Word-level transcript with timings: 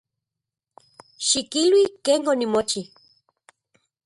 Xikilui 1.27 1.83
ken 2.05 2.21
onimochi. 2.31 2.81